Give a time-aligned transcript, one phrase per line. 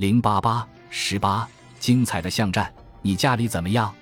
[0.00, 1.46] 零八八十八，
[1.78, 3.94] 精彩的巷战，你家里怎么样？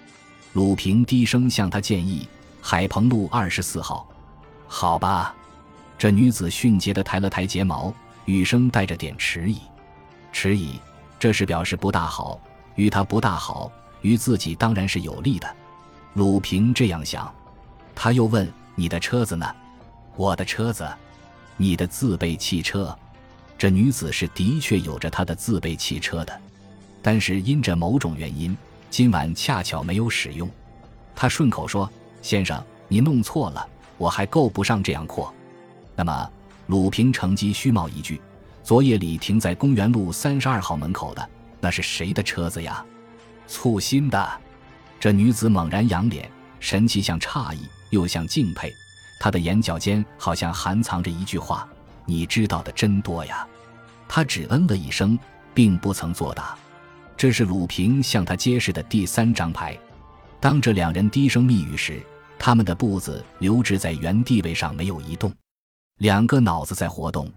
[0.53, 2.29] 鲁平低声向他建议
[2.63, 4.09] ：“海鹏路二十四号。”
[4.69, 5.35] 好吧。
[5.99, 7.93] 这女子迅捷地抬了抬睫毛，
[8.27, 9.61] 语声带着点迟疑。
[10.31, 10.79] 迟疑，
[11.19, 12.41] 这是表示不大好。
[12.77, 13.69] 与他不大好，
[14.03, 15.53] 与自己当然是有利的。
[16.15, 17.29] 鲁平这样想。
[17.93, 19.53] 他又问：“你的车子呢
[20.15, 20.89] ？”“我的车子。
[21.59, 22.97] ”“你的自备汽车。”
[23.59, 26.41] 这女子是的确有着她的自备汽车的，
[27.03, 28.57] 但是因着某种原因，
[28.89, 30.49] 今晚恰巧没有使用。
[31.15, 31.91] 他顺口说
[32.23, 35.35] ：“先生，你弄错了，我还够不上这样阔。”
[35.97, 36.31] 那么，
[36.69, 38.21] 鲁平乘机虚冒一句
[38.63, 41.29] ：“昨夜里停在公园路三十二号门口的，
[41.61, 42.85] 那是谁的车子呀？”
[43.49, 44.31] 簇新的。
[45.01, 46.31] 这女子猛然仰脸，
[46.61, 48.73] 神气像诧异，又像敬佩，
[49.19, 51.69] 她的眼角间好像含藏着一句话。
[52.09, 53.47] 你知道的真多呀，
[54.09, 55.17] 他只嗯了一声，
[55.53, 56.57] 并不曾作答。
[57.19, 59.79] 这是鲁平向他揭示的第三张牌。
[60.41, 62.01] 当这两人低声密语时，
[62.39, 65.31] 他们的步子留置在原地位上，没有移动。
[65.99, 67.31] 两个脑子在活动，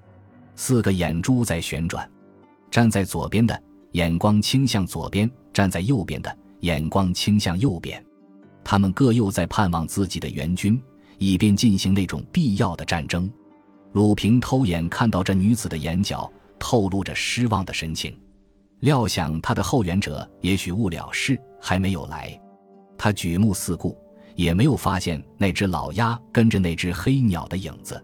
[0.56, 2.10] 四个眼珠在旋转。
[2.70, 8.02] 站在左边的眼光倾向左边，站在右边的眼光倾向右边。
[8.64, 10.82] 他们各又在盼望自己的援军，
[11.18, 13.30] 以便进行那种必要的战争。
[13.94, 18.18] 鲁平偷眼看到这女子的眼角透露着失望的神情，
[18.80, 22.40] 料想他的后援者也许误了事，还没有来。
[22.98, 23.98] 他举目四顾，
[24.36, 28.02] 也没有发现那只老鸭跟着那只黑鸟的影子。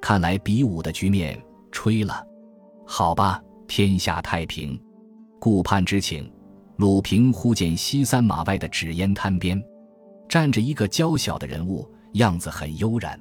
[0.00, 1.38] 看来比武的局面
[1.70, 2.24] 吹了。
[2.86, 4.80] 好吧，天下太平。
[5.38, 6.32] 顾盼之情，
[6.76, 9.62] 鲁平忽见西三马外的纸烟摊边，
[10.26, 13.20] 站着一个娇小的人物，样子很悠然。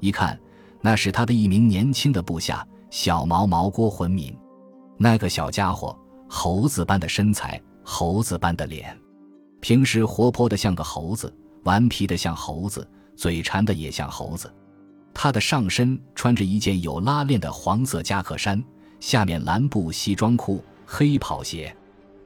[0.00, 0.40] 一看。
[0.86, 4.36] 那是他的一名年轻的部下小毛毛郭浑敏，
[4.98, 8.94] 那个小家伙猴子般的身材，猴子般的脸，
[9.62, 14.54] 平时活泼的像个猴子，顽皮的像猴子，嘴馋的也像猴子。
[15.14, 18.62] 他的上身穿着一件有拉链的黄色夹克衫，
[19.00, 21.74] 下面蓝布西装裤，黑跑鞋，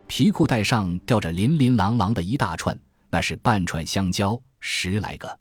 [0.08, 2.76] 皮裤带上吊着琳琳琅琅的一大串，
[3.08, 5.38] 那是半串香蕉，十来个。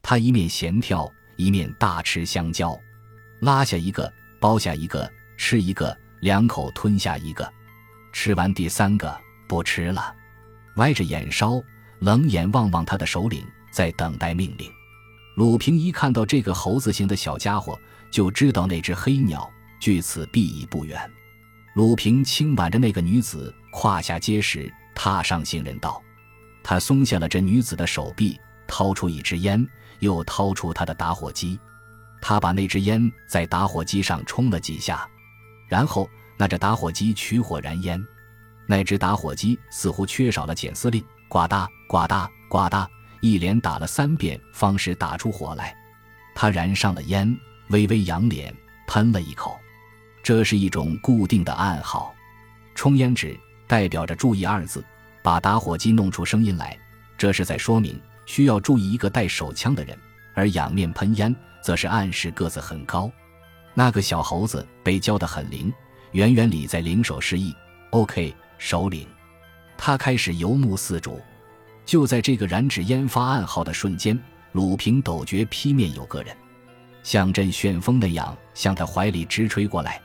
[0.00, 1.06] 他一面闲跳。
[1.36, 2.78] 一面大吃香蕉，
[3.40, 7.50] 拉下一个，剥下一个，吃一个，两口吞下一个，
[8.12, 9.14] 吃完第三个
[9.48, 10.14] 不吃了，
[10.76, 11.62] 歪着眼梢，
[12.00, 14.70] 冷眼望望他的首领，在等待命令。
[15.36, 17.78] 鲁平一看到这个猴子形的小家伙，
[18.10, 19.50] 就知道那只黑鸟
[19.80, 20.98] 距此必已不远。
[21.74, 26.00] 鲁平轻挽着那个女子胯下结实，踏上行人道。
[26.62, 29.66] 他松下了这女子的手臂，掏出一支烟。
[30.04, 31.58] 又掏出他的打火机，
[32.20, 35.08] 他把那支烟在打火机上冲了几下，
[35.66, 38.00] 然后拿着打火机取火燃烟。
[38.66, 42.86] 那只打火机似乎缺少了剪丝令，呱嗒呱嗒呱嗒，
[43.20, 45.74] 一连打了三遍，方使打出火来。
[46.34, 47.34] 他燃上了烟，
[47.68, 48.54] 微微仰脸，
[48.86, 49.58] 喷了一口。
[50.22, 52.14] 这是一种固定的暗号，
[52.74, 54.84] 冲烟纸代表着“注意”二字，
[55.22, 56.78] 把打火机弄出声音来，
[57.16, 58.00] 这是在说明。
[58.26, 59.98] 需要注意一个带手枪的人，
[60.34, 63.10] 而仰面喷烟则是暗示个子很高。
[63.74, 65.72] 那个小猴子被教得很灵，
[66.12, 67.54] 远远里在领手示意。
[67.90, 69.06] OK，首领。
[69.76, 71.20] 他开始游目四主。
[71.84, 74.18] 就在这个燃纸烟发暗号的瞬间，
[74.52, 76.34] 鲁平陡觉劈面有个人，
[77.02, 80.00] 像阵旋风那样向他怀里直吹过来。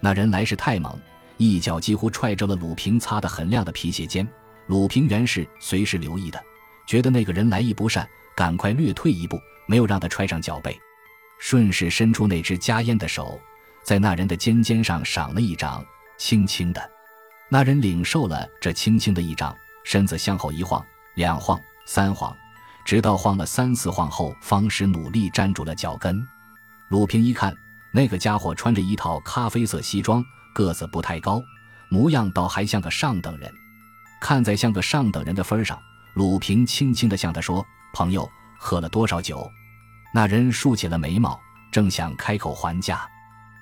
[0.00, 0.98] 那人来势太猛，
[1.36, 4.26] 一脚几乎踹着了鲁平擦得很亮的皮鞋尖。
[4.66, 6.42] 鲁平原是随时留意的。
[6.86, 10.78] 觉得那个人来意不善，赶快略退一步，没有让他踹上脚背，
[11.38, 13.40] 顺势伸出那只夹烟的手，
[13.82, 15.84] 在那人的肩尖上赏了一掌，
[16.18, 16.90] 轻轻的。
[17.48, 20.84] 那人领受了这轻轻的一掌，身子向后一晃，
[21.14, 22.34] 两晃，三晃，
[22.84, 26.26] 直到晃了三四晃后，方使努力站住了脚跟。
[26.88, 27.54] 鲁平一看，
[27.92, 31.42] 那个家伙穿着一套咖啡色西装，个子不太高，
[31.88, 33.52] 模样倒还像个上等人。
[34.20, 35.78] 看在像个上等人的份上。
[36.14, 37.64] 鲁平轻轻地向他说
[37.94, 39.50] ：“朋友，喝了多少酒？”
[40.14, 43.08] 那人竖起了眉毛，正想开口还价，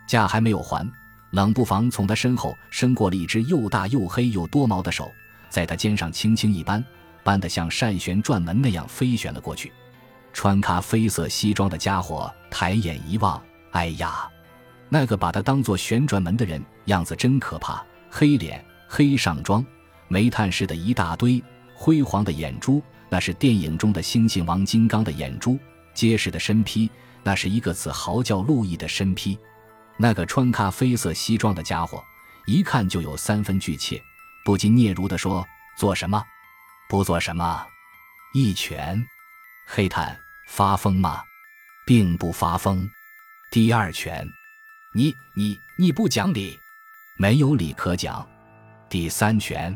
[0.09, 0.85] 价还没有还，
[1.31, 5.09] 冷不防从他身后伸过了一只又大又黑又多毛的手，
[5.49, 6.85] 在他肩上轻轻一扳，
[7.23, 9.73] 扳得像扇旋转门那样飞旋了过去。
[10.33, 14.29] 穿咖啡色西装的家伙抬眼一望，哎呀，
[14.89, 17.81] 那个把他当做旋转门的人样子真可怕，
[18.11, 19.65] 黑脸、黑上装、
[20.09, 21.41] 煤炭似的一大堆。
[21.83, 25.59] 辉煌的眼珠，那是电影中的猩猩王金刚的眼珠；
[25.95, 26.91] 结实的身披，
[27.23, 29.39] 那是一个自嚎叫路易的身披。
[29.97, 32.05] 那个穿咖啡色西装的家伙，
[32.47, 33.99] 一看就有三分巨怯，
[34.45, 35.43] 不禁嗫嚅地说
[35.75, 36.23] ：“做什么？
[36.87, 37.67] 不做什么？
[38.35, 39.03] 一拳。”
[39.67, 40.15] 黑炭
[40.49, 41.23] 发疯吗？
[41.87, 42.87] 并不发疯。
[43.51, 44.29] 第二拳，
[44.93, 46.59] 你你你不讲理，
[47.17, 48.29] 没有理可讲。
[48.91, 49.75] 第三拳，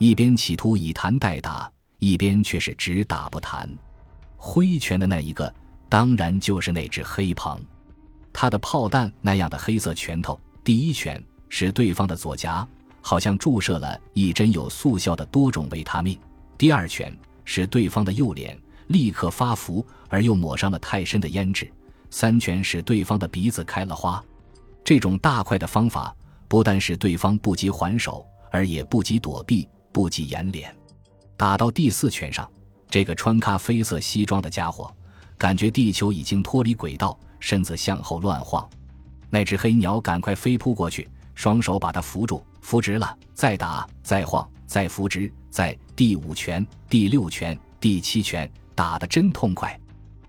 [0.00, 3.68] 一边企图以弹代打，一边却是只打不弹。
[4.38, 5.54] 挥拳的那一个，
[5.90, 7.60] 当然就是那只黑鹏。
[8.32, 12.66] 他的炮弹那样的黑色拳头，第一拳使对方的左颊
[13.02, 16.16] 好像注射了一针有速效的多种维他命；
[16.56, 17.14] 第二拳
[17.44, 21.66] 使对方的右脸立刻发福，而又抹上了太深的胭脂；
[22.08, 24.24] 三拳使对方的鼻子开了花。
[24.82, 26.16] 这种大快的方法，
[26.48, 30.74] 不但使对方不及还手，而也不及躲避，不及掩脸。
[31.36, 32.50] 打到第四拳上，
[32.88, 34.94] 这个穿咖啡色西装的家伙
[35.38, 37.18] 感觉地球已经脱离轨道。
[37.42, 38.68] 身子向后乱晃，
[39.30, 49.74] 那只黑鸟赶快飞扑过去，双手把它扶住，扶直了，再打，再晃，再扶直，再第五拳、第六拳、第七拳，打得真痛快。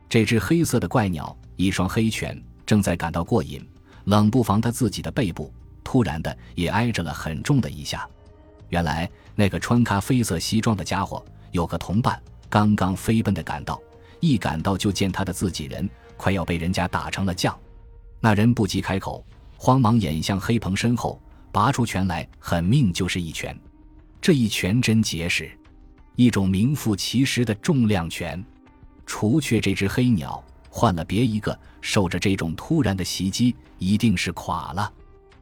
[0.08, 3.62] 这只黑色的怪鸟一双黑拳正在感到过瘾，
[4.06, 5.54] 冷不防他自己的背部
[5.84, 8.08] 突然的也挨着了很重的一下。
[8.72, 12.20] 原来那个穿咖啡色西装的家伙有个同伴，
[12.50, 13.80] 刚刚飞奔的赶到，
[14.20, 15.88] 一赶到就见他的自己人。
[16.18, 17.58] 快要被人家打成了酱，
[18.20, 19.26] 那人不及开口，
[19.58, 21.20] 慌忙掩向黑鹏身后，
[21.52, 23.60] 拔出拳来，狠命就是一拳。
[24.22, 25.52] 这一拳真结实，
[26.16, 28.44] 一种名副其实的重量拳。
[29.06, 34.94] 除却这只黑鸟，换了别一个，受着这种突然的袭击，一定是垮了。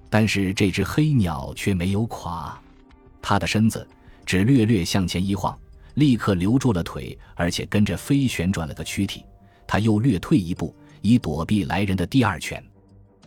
[0.09, 2.57] 但是这只黑鸟却没有垮，
[3.29, 3.87] 他的身子
[4.25, 5.55] 只略略向前一晃，
[5.93, 9.23] 立刻留住了腿，而且跟着飞旋转了个躯体。
[9.67, 12.59] 他又略退一步，以躲避来人的第二拳。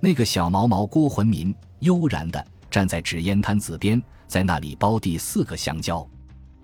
[0.00, 6.04] 那个小毛毛郭魂民悠然地站在纸烟摊子边，在那里包第四个香蕉。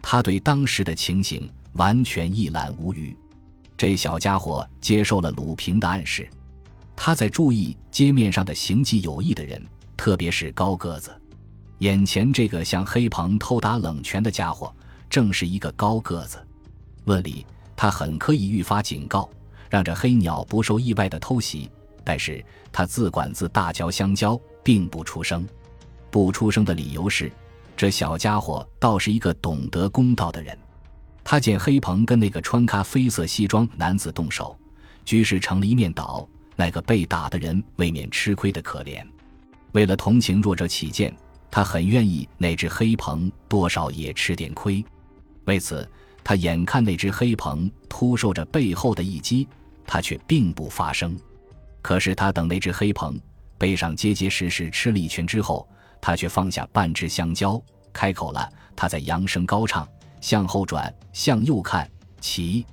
[0.02, 3.16] 他对当时的情形完全一览无余。
[3.76, 6.28] 这小家伙接受了鲁平的暗示，
[6.96, 9.64] 他在注意街面上的形迹有异的人，
[9.96, 11.12] 特别是高个子。
[11.78, 14.74] 眼前这个向黑鹏偷打冷拳的家伙，
[15.08, 16.38] 正是一个高个子。
[17.04, 17.46] 论理，
[17.76, 19.28] 他很可以愈发警告。
[19.70, 21.70] 让这黑鸟不受意外的偷袭，
[22.02, 22.42] 但是
[22.72, 25.46] 他自管自大嚼香蕉，并不出声。
[26.10, 27.30] 不出声的理由是，
[27.76, 30.56] 这小家伙倒是一个懂得公道的人。
[31.22, 34.56] 他见黑鹏跟那个穿咖啡色西装男子动手，
[35.04, 36.26] 局势成了一面倒，
[36.56, 39.06] 那个被打的人未免吃亏的可怜。
[39.72, 41.14] 为了同情弱者起见，
[41.50, 44.84] 他很愿意那只黑鹏多少也吃点亏。
[45.44, 45.88] 为此，
[46.22, 49.48] 他眼看那只黑鹏突受着背后的一击。
[49.90, 51.18] 他却并不发声，
[51.80, 53.18] 可是他等那只黑鹏
[53.56, 55.66] 背上结结实实吃了一拳之后，
[55.98, 57.58] 他却放下半只香蕉，
[57.90, 58.46] 开口了。
[58.76, 59.88] 他在扬声高唱，
[60.20, 61.90] 向后转，向右看，
[62.20, 62.66] 齐。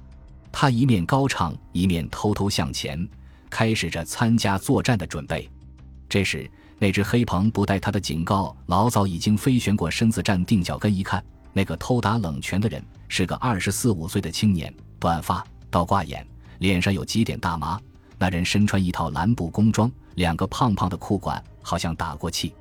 [0.51, 3.07] 他一面高唱，一面偷偷向前，
[3.49, 5.49] 开始着参加作战的准备。
[6.09, 11.23] 这时，那只黑鹏不待他的警告，老早已经飞旋过身子，站定脚跟，一看，
[11.53, 16.25] 那个偷打冷拳的人是个二十四五岁的青年，短发，倒挂眼。
[16.59, 17.79] 脸上有几点大麻，
[18.17, 22.53] 那人身穿一套蓝布工装，两个胖胖的裤管，好像打过气。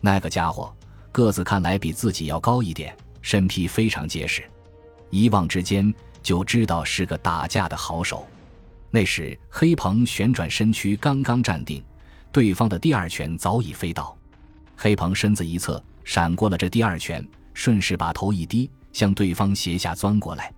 [0.00, 0.72] 那个家伙
[1.10, 4.44] 个子看来比自己要高一点，身披非常结实，
[5.10, 8.26] 一望之间就知道是个打架的好手。
[8.90, 11.82] 那时黑鹏旋转身躯，刚刚站定，
[12.32, 14.16] 对方的第二拳早已飞到。
[14.76, 17.24] 黑鹏身子一侧，闪过了这第二拳，
[17.54, 20.52] 顺势把头一低，向对方斜下钻过来。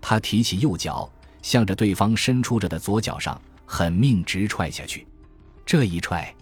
[0.00, 1.10] 他提起右脚。
[1.42, 3.36] 向着对方伸出着的左脚上
[3.66, 5.04] 狠命直踹下去，
[5.66, 6.32] 这一踹，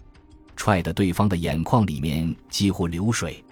[0.55, 3.43] 踹得对方的眼眶里面几乎流水。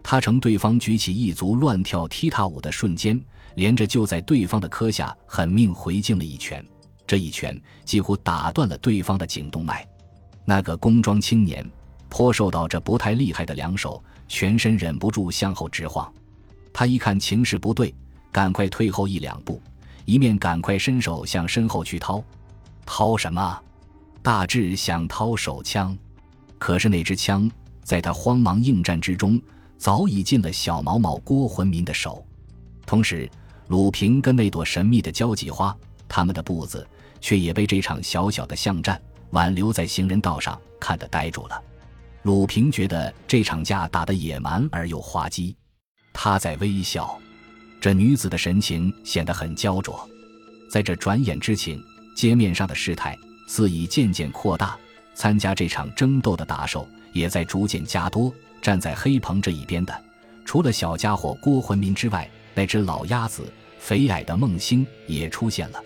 [0.00, 3.20] 他乘对方举起一足乱跳踢踏舞的瞬间，
[3.56, 6.64] 连着就在对方的胯下狠命回敬了一拳。
[7.04, 9.84] 这一拳几乎打断了对方的颈动脉。
[10.44, 11.64] 那个工装青年
[12.08, 16.12] 颇受到这不太厉害的两手，全身忍不住向后直晃。
[16.72, 17.94] 他一看情势不对，
[18.30, 19.60] 赶快退后一两步。
[20.04, 22.22] 一面赶快伸手向身后去掏，
[22.84, 23.60] 掏什么？
[24.20, 25.96] 大致想掏手枪，
[26.58, 27.48] 可是那支枪
[27.84, 29.40] 在他慌忙应战之中，
[29.78, 32.24] 早已进了小毛毛郭魂民的手。
[32.84, 33.30] 同时，
[33.68, 35.76] 鲁平跟那朵神秘的交际花，
[36.08, 36.84] 他们的步子
[37.20, 39.00] 却也被这场小小的巷战
[39.32, 41.62] 挽留在行人道上，看得呆住了。
[42.22, 45.54] 鲁平觉得这场架打得野蛮而又滑稽，
[46.12, 47.18] 他在微笑。
[47.80, 50.08] 这女子的神情显得很焦灼，
[50.70, 51.82] 在这转眼之情，
[52.14, 54.78] 街面上的事态似已渐渐扩大，
[55.14, 60.04] 参加这场争斗的打手也在逐渐加多，站在黑棚这一边的，
[60.44, 65.82] 除了小家伙郭魂民之外，那只老鸭子肥矮的孟星也出现了。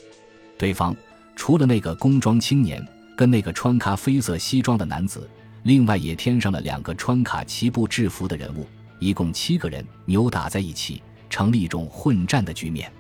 [0.58, 0.94] 对方
[1.34, 2.86] 除了那个工装青年
[3.16, 5.28] 跟那个穿咖啡色西装的男子，
[5.62, 8.66] 另外也添上了两个穿卡其布制服的人物，
[9.00, 12.92] 一共七个人扭打在一起，成了一种混战的局面。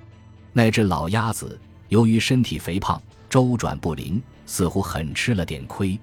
[0.54, 6.00] 那只老鸭子由于身体肥胖，周转不灵，似乎很吃了点亏。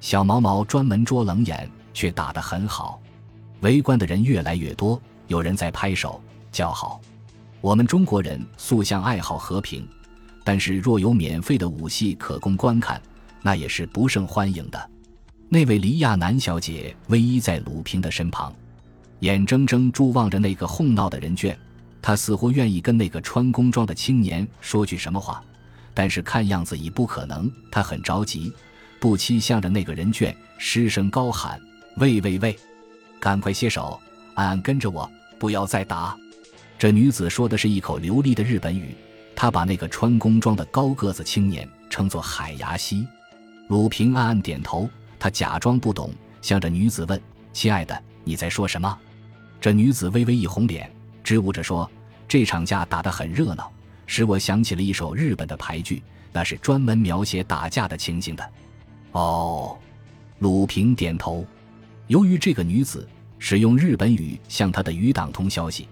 [0.00, 3.00] 小毛毛专门捉冷眼，却打得很好。
[3.62, 6.22] 围观的人越来越多，有人在拍手
[6.52, 7.00] 叫好。
[7.60, 9.84] 我们中国人素向爱好和平，
[10.44, 13.02] 但是若有免费的武戏可供观看，
[13.42, 14.90] 那也是不胜欢迎的。
[15.48, 18.54] 那位黎亚男小姐偎依在鲁平的身旁，
[19.20, 21.56] 眼睁睁注望着那个哄闹的人眷。
[22.02, 25.42] 她似乎愿意跟那个穿工装的青年说句什么话，
[25.94, 27.50] 但是看样子已不可能。
[27.70, 28.52] 她很着急。
[29.00, 31.60] 不期向着那个人眷失声高喊
[31.98, 32.58] ：“喂喂喂，
[33.20, 33.98] 赶快歇手，
[34.34, 36.16] 安安跟着我，不要再打。”
[36.78, 38.94] 这女子说的是一口流利的日本语，
[39.36, 43.06] 她把那个穿工装的高个子青年称作海牙西。
[43.68, 46.10] 鲁平暗暗点头，他假装不懂，
[46.40, 47.20] 向着女子问
[47.52, 48.98] ：“亲爱的，你在说什么？”
[49.60, 50.90] 这女子微微一红脸，
[51.22, 51.88] 支吾着说
[52.26, 53.70] ：“这场架打得很热闹，
[54.06, 58.52] 使我想起了一首日本的牌剧，那是专门描写打架的情形的。”
[59.12, 59.76] 哦，
[60.38, 61.46] 鲁平点头。
[62.06, 63.06] 由于这个女子
[63.38, 65.86] 使用日本语向他的余党通消息，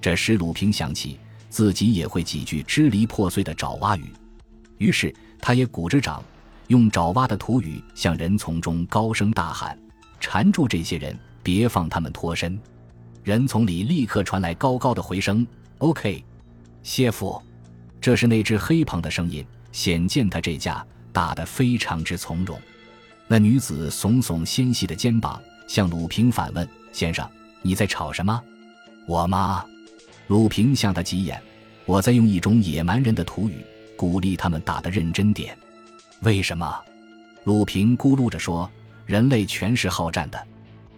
[0.00, 1.18] 这使鲁平想起
[1.50, 4.12] 自己也会几句支离破碎的爪哇语，
[4.78, 6.22] 于是他也鼓着掌，
[6.68, 9.78] 用爪哇的土语向人丛中高声大喊
[10.20, 12.58] ：“缠住这些人，别放他们脱身！”
[13.22, 15.46] 人丛里立刻传来高高的回声
[15.78, 16.24] ：“OK，
[16.82, 17.40] 谢夫。”
[18.00, 20.84] 这是那只黑胖的声音，显见他这架。
[21.12, 22.60] 打得非常之从容，
[23.26, 27.26] 那女子耸耸纤细的肩膀，向鲁平反问：“先生，
[27.62, 28.38] 你在吵什么
[29.08, 29.64] ？”“我吗？”
[30.28, 31.42] 鲁平向他挤眼
[31.86, 33.64] ：“我在用一种野蛮人的土语
[33.96, 35.56] 鼓励他们打得认真点。
[36.22, 36.84] ”“为什么？”
[37.44, 38.70] 鲁平咕噜着说
[39.06, 40.46] ：“人类全是好战的，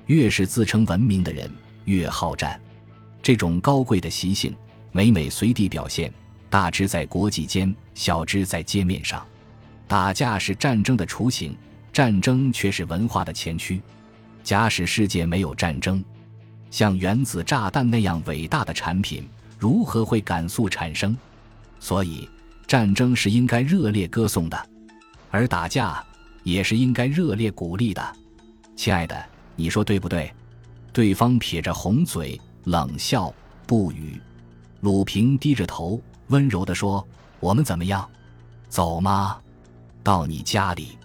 [0.06, 1.50] 越是自称文明的人
[1.84, 2.60] 越好战。
[3.22, 4.54] 这种高贵的习性，
[4.92, 6.12] 每每随地表现，
[6.48, 9.26] 大之在国际间，小之在街面上。”
[9.86, 11.56] 打架是战争的雏形，
[11.92, 13.80] 战争却是文化的前驱。
[14.44, 16.04] 假使世界没有战争，
[16.70, 21.16] 像原子炸弹那样伟大的产品如何会赶速产生？
[21.80, 22.28] 所以，
[22.66, 24.68] 战争是应该热烈歌颂的，
[25.30, 26.04] 而打架
[26.42, 28.16] 也是应该热烈鼓励的。
[28.76, 29.24] 亲爱的，
[29.56, 30.32] 你说对不对？
[30.92, 33.32] 对方撇着红嘴，冷笑
[33.66, 34.20] 不语。
[34.80, 37.06] 鲁平低着头，温柔地说
[37.40, 38.08] ：“我们怎么样？
[38.68, 39.38] 走吗？”
[40.02, 40.96] 到你家里，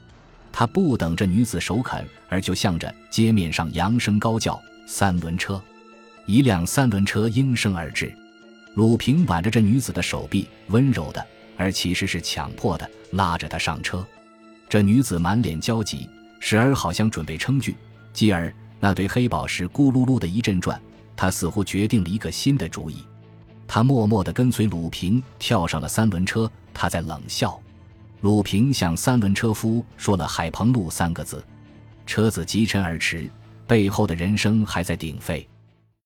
[0.51, 5.61] 他不等着女子首肯，而就向着街面上扬声高叫：“三轮车！”
[6.25, 8.15] 一辆三轮车应声而至。
[8.75, 11.25] 鲁平挽着这女子的手臂，温柔的，
[11.63, 14.05] 而其实是强迫的拉着她上车。
[14.67, 17.75] 这女子满脸焦急，时而好像准备称句，
[18.11, 20.79] 继而那对黑宝石咕噜噜的一阵转，
[21.15, 22.97] 她似乎决定了一个新的主意。
[23.65, 27.57] 她默默地跟随鲁平跳上了三轮车，她在冷笑。
[28.21, 31.43] 鲁平向三轮车夫说了“海鹏路”三个字，
[32.05, 33.29] 车子疾尘而驰，
[33.65, 35.47] 背后的人声还在鼎沸。